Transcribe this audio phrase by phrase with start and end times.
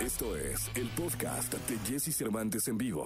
[0.00, 3.04] Esto es el podcast de Jesse Cervantes en vivo.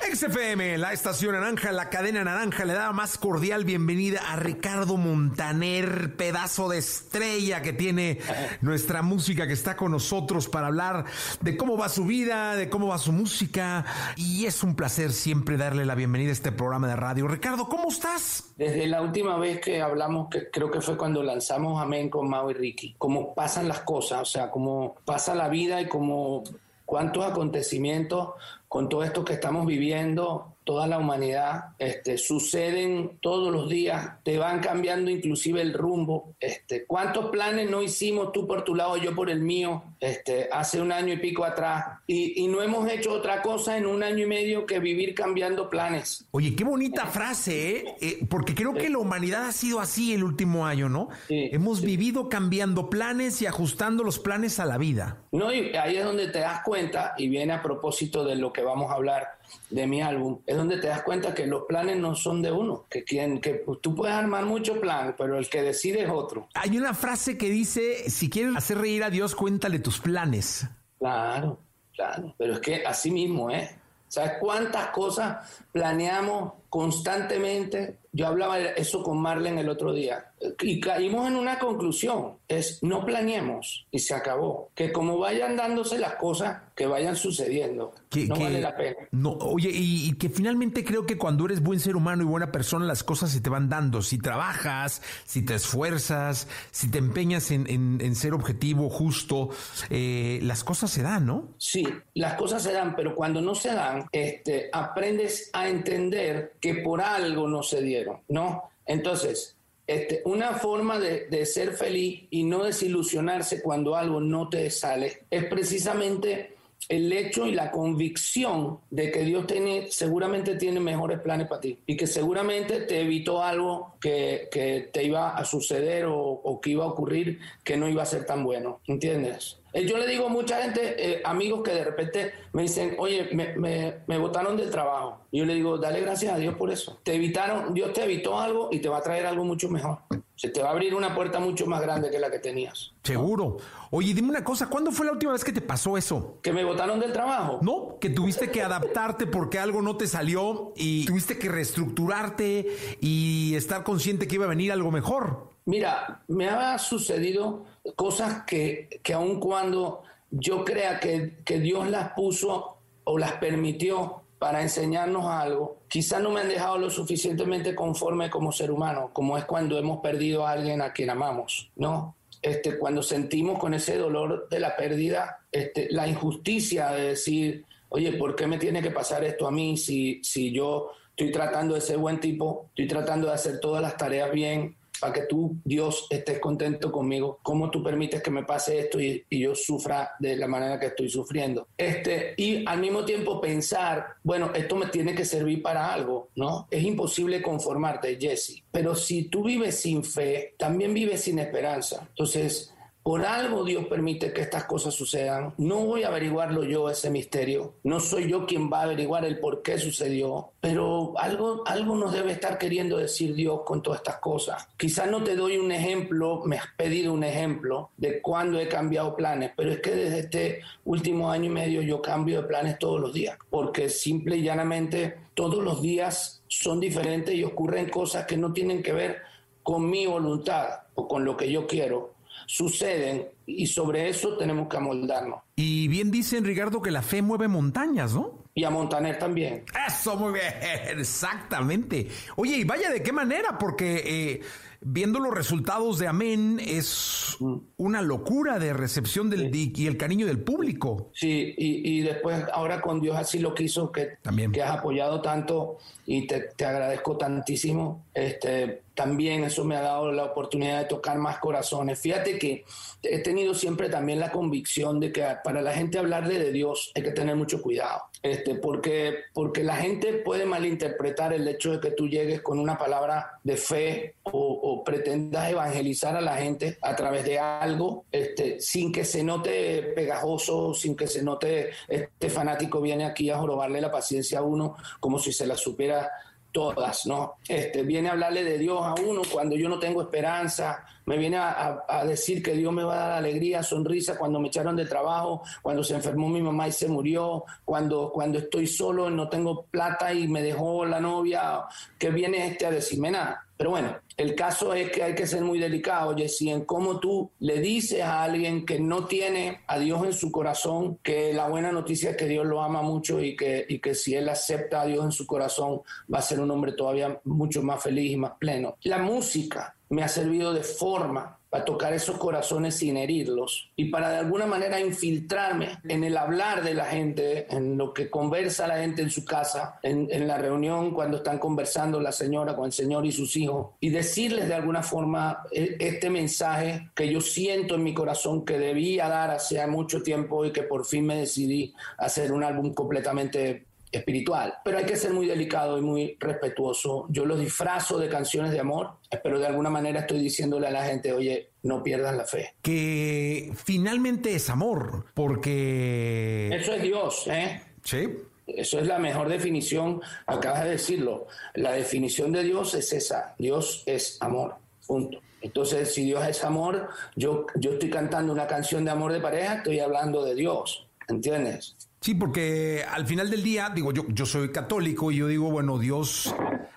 [0.00, 6.16] XFM, la estación naranja, la cadena naranja, le da más cordial bienvenida a Ricardo Montaner,
[6.16, 8.18] pedazo de estrella que tiene
[8.60, 11.04] nuestra música, que está con nosotros para hablar
[11.40, 13.84] de cómo va su vida, de cómo va su música.
[14.16, 17.26] Y es un placer siempre darle la bienvenida a este programa de radio.
[17.26, 18.52] Ricardo, ¿cómo estás?
[18.56, 22.50] Desde la última vez que hablamos, que creo que fue cuando lanzamos Amén con Mau
[22.50, 26.44] y Ricky, cómo pasan las cosas, o sea, cómo pasa la vida y cómo
[26.84, 28.30] cuántos acontecimientos
[28.68, 34.38] con todo esto que estamos viviendo, toda la humanidad, este, suceden todos los días, te
[34.38, 36.34] van cambiando inclusive el rumbo.
[36.40, 40.80] Este, ¿Cuántos planes no hicimos tú por tu lado, yo por el mío, este, hace
[40.80, 42.00] un año y pico atrás?
[42.06, 46.26] Y, no hemos hecho otra cosa en un año y medio que vivir cambiando planes.
[46.30, 47.96] Oye, qué bonita frase, ¿eh?
[48.00, 51.08] eh porque creo que la humanidad ha sido así el último año, ¿no?
[51.28, 55.18] hemos vivido cambiando planes y ajustando los planes a la vida.
[55.32, 58.62] No, y ahí es donde te das cuenta, y viene a propósito de lo que
[58.62, 59.38] vamos a hablar
[59.70, 62.86] de mi álbum, es donde te das cuenta que los planes no son de uno,
[62.88, 66.48] que, quien, que pues, tú puedes armar muchos planes, pero el que decide es otro.
[66.54, 70.66] Hay una frase que dice, si quieres hacer reír a Dios, cuéntale tus planes.
[70.98, 71.58] Claro,
[71.94, 73.78] claro, pero es que así mismo, ¿eh?
[74.08, 78.00] ¿Sabes cuántas cosas planeamos constantemente?
[78.10, 83.04] Yo hablaba eso con Marlene el otro día y caímos en una conclusión, es no
[83.04, 84.70] planeemos y se acabó.
[84.74, 87.94] Que como vayan dándose las cosas, que vayan sucediendo.
[88.28, 88.96] no vale la pena.
[89.12, 92.84] No, oye, y, que finalmente creo que cuando eres buen ser humano y buena persona,
[92.84, 94.02] las cosas se te van dando.
[94.02, 99.50] Si trabajas, si te esfuerzas, si te empeñas en, ser objetivo, justo,
[99.90, 101.54] eh, las cosas se dan, ¿no?
[101.58, 106.76] Sí, las cosas se dan, pero cuando no se dan, este, aprendes a entender que
[106.76, 108.70] por algo no se dieron, ¿no?
[108.86, 109.54] Entonces,
[109.86, 115.44] este, una forma de, ser feliz y no desilusionarse cuando algo no te sale es
[115.44, 116.53] precisamente
[116.88, 121.78] el hecho y la convicción de que Dios tiene, seguramente tiene mejores planes para ti
[121.86, 124.48] y que seguramente te evitó algo que,
[124.92, 128.26] te iba a suceder o, o, que iba a ocurrir que no iba a ser
[128.26, 128.80] tan bueno.
[128.86, 129.58] ¿Entiendes?
[129.72, 133.28] Eh, yo le digo a mucha gente, eh, amigos que de repente me dicen, oye,
[133.32, 135.18] me, me, me botaron del trabajo.
[135.32, 137.00] Yo le digo, dale gracias a Dios por eso.
[137.02, 139.98] Te evitaron, Dios te evitó algo y te va a traer algo mucho mejor.
[140.36, 142.92] Se te va a abrir una puerta mucho más grande que la que tenías.
[143.04, 143.58] Seguro.
[143.90, 146.38] Oye, dime una cosa, ¿cuándo fue la última vez que te pasó eso?
[146.42, 147.60] ¿Que me botaron del trabajo?
[147.62, 152.66] No, que tuviste que adaptarte porque algo no te salió y tuviste que reestructurarte
[153.00, 155.50] y estar consciente que iba a venir algo mejor.
[155.66, 157.64] Mira, me ha sucedido
[157.94, 164.23] cosas que, que aun cuando yo crea que, que Dios las puso o las permitió
[164.38, 169.38] para enseñarnos algo, quizás no me han dejado lo suficientemente conforme como ser humano, como
[169.38, 172.16] es cuando hemos perdido a alguien a quien amamos, ¿no?
[172.42, 178.12] Este, cuando sentimos con ese dolor de la pérdida, este, la injusticia de decir, oye,
[178.12, 181.80] ¿por qué me tiene que pasar esto a mí si, si yo estoy tratando de
[181.80, 184.76] ser buen tipo, estoy tratando de hacer todas las tareas bien,
[185.12, 187.38] que tú, Dios, estés contento conmigo.
[187.42, 191.08] ¿Cómo tú permites que me pase esto y, yo sufra de la manera que estoy
[191.08, 191.68] sufriendo?
[191.76, 196.66] Este, y al mismo tiempo pensar, bueno, esto me tiene que servir para algo, ¿no?
[196.70, 198.62] Es imposible conformarte, Jesse.
[198.70, 202.06] Pero si tú vives sin fe, también vives sin esperanza.
[202.10, 202.73] Entonces,
[203.04, 205.52] por algo Dios permite que estas cosas sucedan.
[205.58, 207.74] No voy a averiguarlo yo ese misterio.
[207.84, 210.52] No soy yo quien va a averiguar el por qué sucedió.
[210.62, 214.66] Pero algo, algo nos debe estar queriendo decir Dios con todas estas cosas.
[214.78, 219.14] Quizás no te doy un ejemplo, me has pedido un ejemplo de cuándo he cambiado
[219.14, 222.98] planes, pero es que desde este último año y medio yo cambio de planes todos
[222.98, 223.36] los días.
[223.50, 228.82] Porque simple y llanamente todos los días son diferentes y ocurren cosas que no tienen
[228.82, 229.18] que ver
[229.62, 232.13] con mi voluntad o con lo que yo quiero,
[232.46, 235.40] suceden y sobre eso tenemos que amoldarnos.
[235.56, 238.44] Y bien dicen, Ricardo, que la fe mueve montañas, ¿no?
[238.56, 239.64] Y a Montaner también.
[239.86, 240.52] Eso, muy bien,
[240.98, 242.08] exactamente.
[242.36, 244.40] Oye, y vaya de qué manera, porque eh,
[244.80, 247.56] viendo los resultados de Amén es mm.
[247.78, 251.10] una locura de recepción del y el cariño del público.
[251.14, 254.52] Sí, y, después ahora con Dios así lo quiso, que, también.
[254.52, 258.03] que has apoyado tanto y te, te agradezco tantísimo.
[258.14, 261.98] Este, también eso me ha dado la oportunidad de tocar más corazones.
[261.98, 262.64] Fíjate que
[263.02, 267.02] he tenido siempre también la convicción de que para la gente hablarle de Dios hay
[267.02, 271.90] que tener mucho cuidado, este, porque, porque la gente puede malinterpretar el hecho de que
[271.90, 277.24] tú llegues con una palabra de fe o, pretendas evangelizar a la gente a través
[277.24, 283.06] de algo este, sin que se note pegajoso, sin que se note este fanático viene
[283.06, 286.10] aquí a jorobarle la paciencia a uno como si se la supiera
[286.54, 287.38] todas, ¿no?
[287.48, 291.36] Este, viene a hablarle de Dios a uno cuando yo no tengo esperanza, me viene
[291.36, 295.42] a, decir que Dios me va a dar alegría, sonrisa cuando me echaron de trabajo,
[295.62, 299.64] cuando se enfermó mi mamá y se murió, cuando, cuando estoy solo y no tengo
[299.64, 301.64] plata y me dejó la novia,
[301.98, 303.44] que viene este a decirme nada.
[303.56, 307.30] Pero bueno, el caso es que hay que ser muy delicado, Jesse, en cómo tú
[307.38, 311.72] le dices a alguien que no tiene a Dios en su corazón, que la buena
[311.72, 314.86] noticia es que Dios lo ama mucho y que, y que si él acepta a
[314.86, 318.32] Dios en su corazón va a ser un hombre todavía mucho más feliz y más
[318.38, 318.76] pleno.
[318.82, 324.10] La música me ha servido de forma para tocar esos corazones sin herirlos y para
[324.10, 328.78] de alguna manera infiltrarme en el hablar de la gente, en lo que conversa la
[328.78, 333.06] gente en su casa, en, la reunión cuando están conversando la señora con el señor
[333.06, 337.84] y sus hijos y decirles de alguna forma e, este mensaje que yo siento en
[337.84, 342.32] mi corazón que debía dar hace mucho tiempo y que por fin me decidí hacer
[342.32, 343.66] un álbum completamente
[343.98, 347.06] espiritual, pero hay que ser muy delicado y muy respetuoso.
[347.08, 350.84] Yo los disfrazo de canciones de amor, pero de alguna manera estoy diciéndole a la
[350.84, 352.54] gente, oye, no pierdas la fe.
[352.62, 356.50] Que finalmente es amor, porque...
[356.52, 357.62] Eso es Dios, ¿eh?
[357.82, 358.08] Sí.
[358.46, 361.26] Eso es la mejor definición, acabas de decirlo.
[361.54, 364.56] La definición de Dios es esa, Dios es amor,
[364.86, 365.20] punto.
[365.40, 369.56] Entonces, si Dios es amor, yo, yo estoy cantando una canción de amor de pareja,
[369.56, 371.76] estoy hablando de Dios, ¿entiendes?
[372.04, 375.78] Sí, porque al final del día, digo, yo, yo soy católico y yo digo, bueno,
[375.78, 376.34] Dios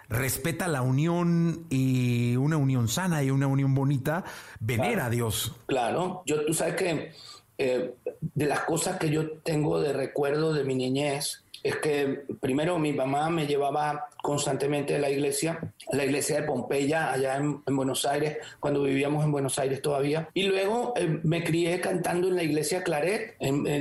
[0.07, 4.23] respeta la unión y una unión sana y una unión bonita,
[4.61, 5.03] venera claro.
[5.03, 5.55] a Dios.
[5.65, 7.11] Claro, yo tú sabes que
[7.57, 12.79] eh, de las cosas que yo tengo de recuerdo de mi niñez, es que primero
[12.79, 17.61] mi mamá me llevaba constantemente a la iglesia, a la iglesia de Pompeya, allá en,
[17.65, 20.29] en Buenos Aires, cuando vivíamos en Buenos Aires todavía.
[20.33, 23.35] Y luego eh, me crié cantando en la iglesia Claret.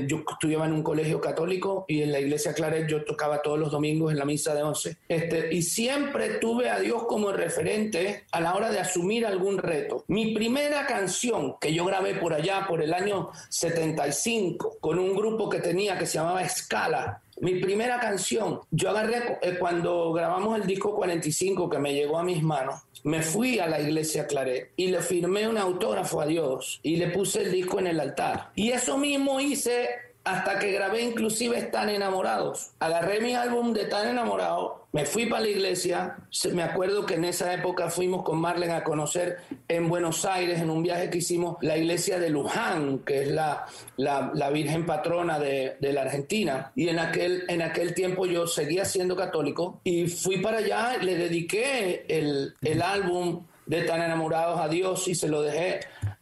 [0.06, 3.70] Yo estudiaba en un colegio católico y en la iglesia Claret yo tocaba todos los
[3.70, 4.96] domingos en la misa de once.
[5.08, 10.05] Este, y siempre tuve a Dios como referente a la hora de asumir algún reto.
[10.08, 15.49] Mi primera canción que yo grabé por allá, por el año 75, con un grupo
[15.49, 20.67] que tenía que se llamaba Escala, mi primera canción, yo agarré eh, cuando grabamos el
[20.67, 24.88] disco 45 que me llegó a mis manos, me fui a la iglesia Claret y
[24.88, 28.50] le firmé un autógrafo a Dios y le puse el disco en el altar.
[28.55, 29.88] Y eso mismo hice
[30.26, 32.73] hasta que grabé inclusive Están enamorados.
[32.81, 36.17] Agarré mi álbum de Tan enamorado, me fui para la iglesia,
[36.52, 39.38] me acuerdo que en esa época fuimos con Marlene a conocer
[39.69, 43.67] en Buenos Aires, en un viaje que hicimos, la iglesia de Luján, que es la,
[43.96, 46.72] la, la Virgen patrona de, de, la Argentina.
[46.75, 51.14] Y en aquel, en aquel tiempo yo seguía siendo católico y fui para allá, le
[51.17, 55.81] dediqué el, el álbum de Tan enamorados a Dios y se lo dejé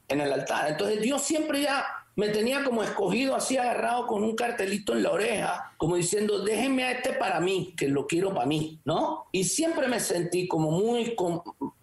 [0.08, 0.70] en el altar.
[0.70, 5.10] Entonces Dios siempre ya me tenía como escogido así agarrado con un cartelito en la
[5.10, 9.26] oreja, como diciendo, déjenme a este para mí, que lo quiero para mí, ¿no?
[9.32, 11.16] Y siempre me sentí como muy,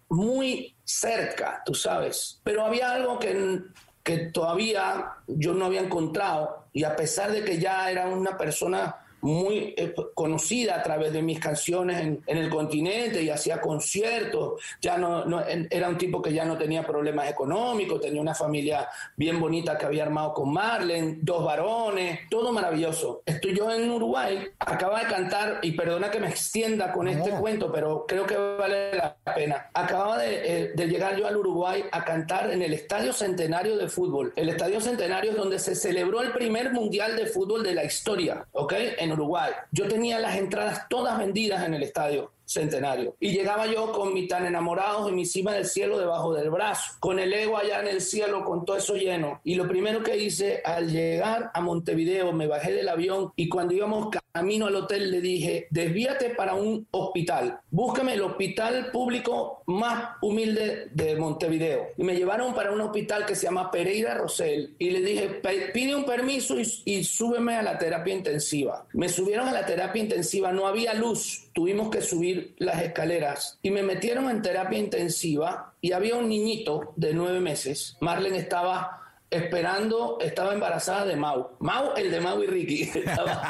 [0.08, 2.40] muy cerca, tú sabes.
[2.42, 3.60] Pero había algo que,
[4.02, 8.96] que todavía yo no había encontrado y a pesar de que ya era una persona
[9.22, 14.60] muy eh, conocida a través de mis canciones en, en el continente y hacía conciertos.
[14.80, 18.88] Ya no, no, era un tipo que ya no tenía problemas económicos, tenía una familia
[19.16, 23.22] bien bonita que había armado con Marlene, dos varones, todo maravilloso.
[23.24, 27.70] Estoy yo en Uruguay, acaba de cantar, y perdona que me extienda con este cuento,
[27.72, 29.70] pero creo que vale la pena.
[29.72, 33.88] Acababa de, eh, de llegar yo al Uruguay a cantar en el Estadio Centenario de
[33.88, 34.32] Fútbol.
[34.34, 38.44] El Estadio Centenario es donde se celebró el primer Mundial de Fútbol de la historia,
[38.52, 38.72] ¿ok?
[38.98, 39.52] En Uruguay.
[39.70, 43.16] Yo tenía las entradas todas vendidas en el estadio centenario.
[43.20, 46.92] Y llegaba yo con mi tan enamorados en mi cima del cielo debajo del brazo,
[47.00, 49.40] con el ego allá en el cielo, con todo eso lleno.
[49.44, 53.74] Y lo primero que hice al llegar a Montevideo, me bajé del avión y cuando
[53.74, 60.16] íbamos camino al hotel le dije, desvíate para un hospital, búscame el hospital público más
[60.22, 61.88] humilde de Montevideo.
[61.98, 65.42] Y me llevaron para un hospital que se llama Pereira Rosell y le dije,
[65.74, 68.86] pide un permiso y, y súbeme a la terapia intensiva.
[68.94, 73.70] Me subieron a la terapia intensiva, no había luz, tuvimos que subir las escaleras y
[73.70, 77.96] me metieron en terapia intensiva y había un niñito de nueve meses.
[78.00, 81.52] Marlene estaba esperando, estaba embarazada de Mau.
[81.60, 82.82] Mau, el de Mau y Ricky.
[82.94, 83.42] Estaba,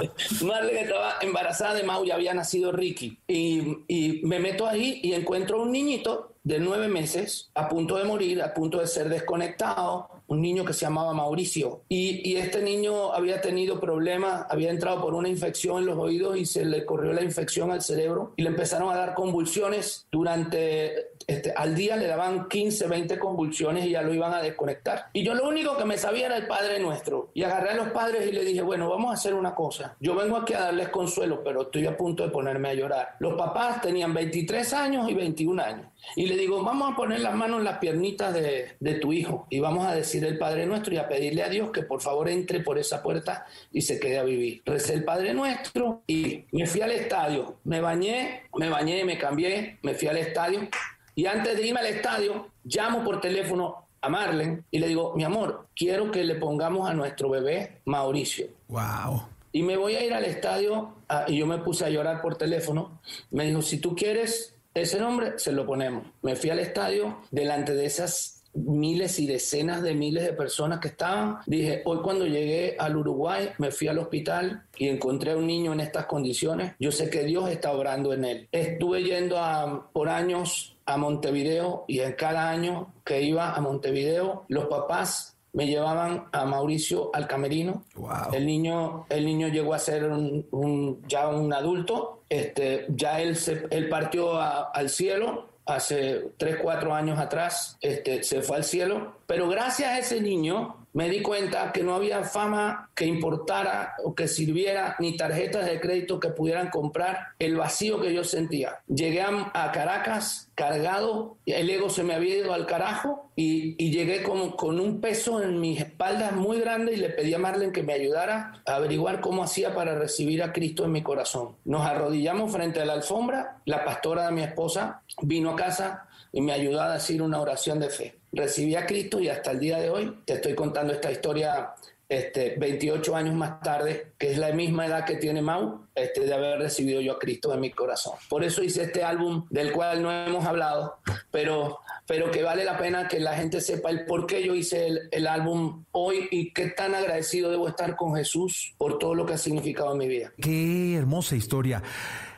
[0.42, 3.18] Marlene estaba embarazada de Mau y había nacido Ricky.
[3.26, 8.04] Y, y me meto ahí y encuentro un niñito de nueve meses, a punto de
[8.04, 11.82] morir, a punto de ser desconectado, un niño que se llamaba Mauricio.
[11.88, 16.36] Y, y, este niño había tenido problemas, había entrado por una infección en los oídos
[16.36, 21.09] y se le corrió la infección al cerebro y le empezaron a dar convulsiones durante
[21.26, 25.06] este, al día le daban 15, 20 convulsiones y ya lo iban a desconectar.
[25.12, 27.30] Y yo lo único que me sabía era el Padre Nuestro.
[27.34, 29.96] Y agarré a los padres y le dije, bueno, vamos a hacer una cosa.
[30.00, 33.16] Yo vengo aquí a darles consuelo, pero estoy a punto de ponerme a llorar.
[33.18, 35.86] Los papás tenían 23 años y 21 años.
[36.16, 39.46] Y le digo, vamos a poner las manos en las piernitas de, de, tu hijo
[39.50, 42.28] y vamos a decir el Padre Nuestro y a pedirle a Dios que por favor
[42.28, 44.62] entre por esa puerta y se quede a vivir.
[44.64, 47.58] Recé el Padre Nuestro y me fui al estadio.
[47.64, 50.68] Me bañé, me bañé, me cambié, me fui al estadio
[51.14, 55.24] y antes de irme al estadio llamo por teléfono a Marlen y le digo, mi
[55.24, 58.46] amor, quiero que le pongamos a nuestro bebé Mauricio.
[58.68, 59.24] Wow.
[59.52, 62.36] Y me voy a ir al estadio ah, y yo me puse a llorar por
[62.36, 63.00] teléfono.
[63.30, 66.04] Me dijo, si tú quieres ese nombre, se lo ponemos.
[66.22, 70.88] Me fui al estadio delante de esas miles y decenas de miles de personas que
[70.88, 71.38] estaban.
[71.46, 75.72] Dije, hoy cuando llegué al Uruguay, me fui al hospital y encontré a un niño
[75.72, 76.74] en estas condiciones.
[76.78, 78.48] Yo sé que Dios está obrando en él.
[78.52, 84.44] Estuve yendo a, por años a Montevideo y en cada año que iba a Montevideo,
[84.48, 87.84] los papás me llevaban a Mauricio al camerino.
[88.32, 92.22] El, niño, el niño llegó a ser un, ya un adulto.
[92.28, 97.76] Este, ya él, se, él partió al cielo hace 3, 4 años atrás.
[97.80, 99.16] Este, se fue al cielo.
[99.26, 104.14] Pero gracias a ese niño, me di cuenta que no había fama que importara o
[104.14, 108.80] que sirviera ni tarjetas de crédito que pudieran comprar el vacío que yo sentía.
[108.88, 114.50] Llegué a Caracas cargado, el ego se me había ido al carajo y, llegué con,
[114.50, 117.94] con, un peso en mis espaldas muy grande y le pedí a Marlene que me
[117.94, 121.56] ayudara a averiguar cómo hacía para recibir a Cristo en mi corazón.
[121.64, 126.40] Nos arrodillamos frente a la alfombra, la pastora de mi esposa vino a casa y
[126.40, 129.78] me ayudó a decir una oración de fe recibí a Cristo y hasta el día
[129.78, 131.74] de hoy te estoy contando esta historia
[132.08, 136.34] este, 28 años más tarde, que es la misma edad que tiene Mau, este, de
[136.34, 138.14] haber recibido yo a Cristo en mi corazón.
[138.28, 140.98] Por eso hice este álbum del cual no hemos hablado,
[141.30, 144.88] pero, pero que vale la pena que la gente sepa el por qué yo hice
[144.88, 149.24] el, el álbum hoy y qué tan agradecido debo estar con Jesús por todo lo
[149.24, 150.32] que ha significado en mi vida.
[150.42, 151.80] Qué hermosa historia.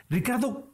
[0.07, 0.72] Ricardo,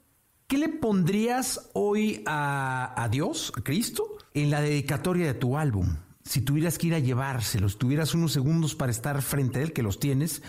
[0.49, 4.17] ¿qué le pondrías hoy a, a Dios, a Cristo?
[4.33, 8.75] en la dedicatoria de tu álbum, si tuvieras que ir a llevárselos, tuvieras unos segundos
[8.75, 10.43] para estar frente a él, que los tienes,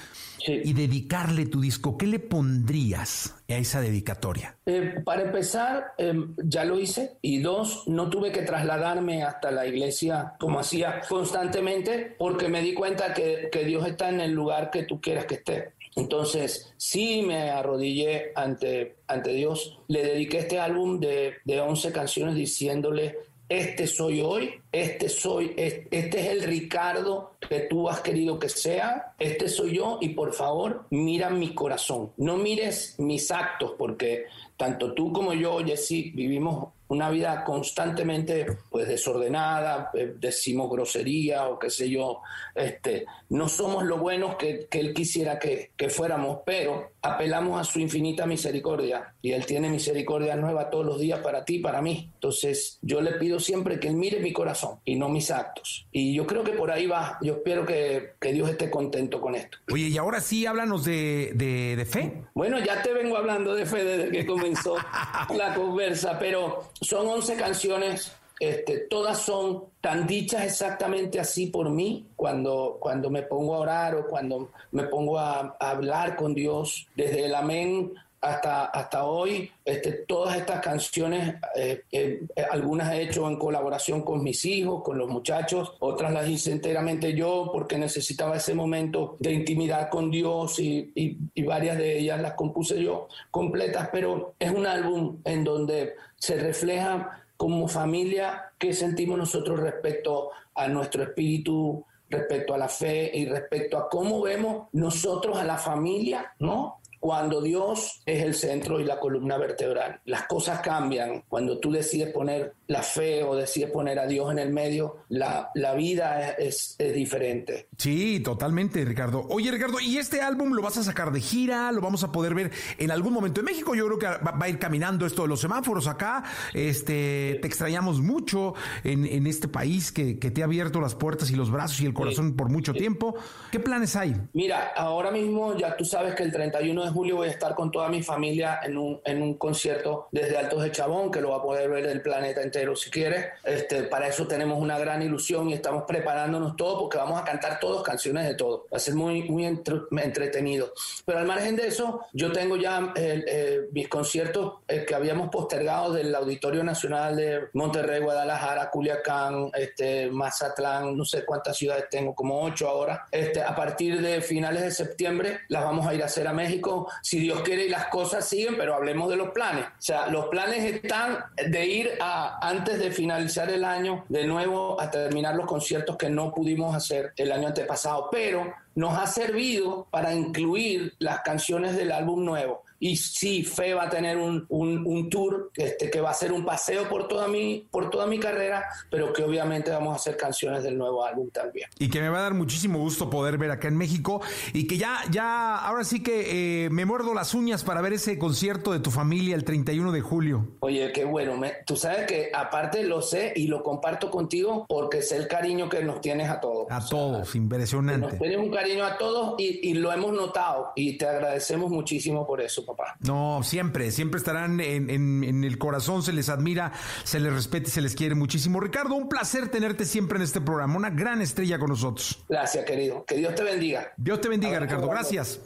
[0.47, 4.57] y dedicarle tu disco, ¿qué le pondrías a esa dedicatoria?
[4.65, 7.19] Eh, para empezar, em, ya lo hice.
[7.21, 12.73] Y dos, no tuve que trasladarme hasta la iglesia como hacía constantemente, porque me di
[12.73, 15.75] cuenta que, que Dios está en el lugar que tú quieras que esté.
[15.97, 19.79] Entonces, sí me arrodillé ante, ante Dios.
[19.89, 23.17] Le dediqué este álbum de, de 11 canciones diciéndole
[23.51, 29.15] este soy hoy, este soy, este es el Ricardo que tú has querido que sea,
[29.19, 34.95] este soy yo y por favor mira mi corazón, no mires mis actos porque tanto
[34.95, 41.71] tú como yo, Jessy, vivimos una vida constantemente pues desordenada, eh, decimos grosería o qué
[41.71, 42.21] sé yo,
[42.53, 47.81] este, no somos lo buenos que, Él quisiera que, que, fuéramos, pero apelamos a su
[47.81, 52.11] infinita misericordia y Él tiene misericordia nueva todos los días para ti y para mí.
[52.15, 55.87] Entonces yo le pido siempre que Él mire mi corazón y no mis actos.
[55.93, 59.35] Y yo creo que por ahí va, yo espero que, que Dios esté contento con
[59.35, 59.59] esto.
[59.73, 62.25] Oye, y ahora sí háblanos de, de, de fe.
[62.35, 64.77] Bueno, ya te vengo hablando de fe desde que comenzó
[65.37, 72.07] la conversa, pero son 11 canciones, este, todas son tan dichas exactamente así por mí,
[72.17, 77.27] cuando, cuando me pongo a orar o cuando me pongo a, hablar con Dios, desde
[77.27, 77.93] el amén
[78.23, 84.25] hasta, hasta hoy, este, todas estas canciones, eh, eh, algunas he hecho en colaboración con
[84.25, 89.33] mis hijos, con los muchachos, otras las hice enteramente yo porque necesitaba ese momento de
[89.33, 94.67] intimidad con Dios y, y varias de ellas las compuse yo completas, pero es un
[94.67, 102.53] álbum en donde se refleja como familia qué sentimos nosotros respecto a nuestro espíritu, respecto
[102.53, 106.80] a la fe y respecto a cómo vemos nosotros a la familia, ¿no?
[107.01, 110.01] Cuando Dios es el centro y la columna vertebral.
[110.05, 111.25] Las cosas cambian.
[111.29, 115.51] Cuando tú decides poner la fe o decides poner a Dios en el medio, la,
[115.55, 117.69] la vida es, es, diferente.
[117.79, 119.27] Sí, totalmente, Ricardo.
[119.31, 121.73] Oye, Ricardo, ¿y este álbum lo vas a sacar de gira?
[121.73, 123.75] ¿Lo vamos a poder ver en algún momento en México?
[123.75, 126.23] Yo creo que va, a ir caminando esto de los semáforos acá.
[126.53, 128.55] Este, te extrañamos mucho
[128.85, 131.87] en, en este país que, que, te ha abierto las puertas y los brazos y
[131.87, 133.15] el corazón por mucho tiempo.
[133.51, 134.15] ¿Qué planes hay?
[134.35, 137.71] Mira, ahora mismo ya tú sabes que el 31 de julio voy a estar con
[137.71, 141.37] toda mi familia en un, en un concierto desde Altos de Chabón, que lo va
[141.37, 143.31] a poder ver el planeta entero si quiere.
[143.45, 147.59] Este, para eso tenemos una gran ilusión y estamos preparándonos todo porque vamos a cantar
[147.61, 148.67] todos canciones de todo.
[148.73, 150.73] Va a ser muy, muy entretenido.
[151.05, 155.93] Pero al margen de eso, yo tengo ya eh, mis conciertos eh, que habíamos postergado
[155.93, 162.43] del Auditorio Nacional de Monterrey, Guadalajara, Culiacán, este, Mazatlán, no sé cuántas ciudades tengo, como
[162.43, 163.07] ocho ahora.
[163.11, 166.80] Este, a partir de finales de septiembre las vamos a ir a hacer a México,
[167.03, 169.65] si Dios quiere y las cosas siguen, pero hablemos de los planes.
[169.65, 174.81] O sea, los planes están de ir a, antes de finalizar el año, de nuevo
[174.81, 179.87] a terminar los conciertos que no pudimos hacer el año antepasado, pero nos ha servido
[179.91, 182.63] para incluir las canciones del álbum nuevo.
[182.83, 186.47] Y sí, Fe va a tener un, un, tour este, que va a ser un
[186.47, 190.63] paseo por toda, mi, por toda mi carrera, pero que obviamente vamos a hacer canciones
[190.63, 191.69] del nuevo álbum también.
[191.79, 194.23] Y que me va a dar muchísimo gusto poder ver acá en México
[194.55, 198.19] y que ya, ya, ahora sí que eh, me muerdo las uñas para ver ese
[198.19, 200.49] concierto de tu familia el 31 de julio.
[200.61, 201.39] Oye, qué bueno.
[201.67, 205.85] tú sabes que aparte lo sé y lo comparto contigo porque sé el cariño que
[205.85, 206.67] nos tienes a todos.
[206.71, 208.07] A todos, impresionante.
[208.07, 212.27] Nos tienes un cariño a todos y, y lo hemos notado y te agradecemos muchísimo
[212.27, 212.65] por eso.
[213.01, 216.73] No, siempre, siempre estarán en, el corazón, se les admira,
[217.05, 218.61] se les respeta y se les quiere muchísimo.
[218.61, 222.23] Ricardo, un placer tenerte siempre en este programa, una gran estrella con nosotros.
[222.29, 223.05] Gracias, querido.
[223.05, 223.93] Que Dios te bendiga.
[223.97, 224.89] Dios te bendiga, Ricardo.
[224.89, 225.41] Gracias.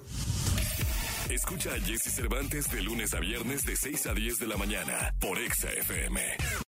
[1.30, 5.14] Escucha a Jesse Cervantes de lunes a viernes de 6 a 10 de la mañana
[5.20, 6.64] por Exa FM.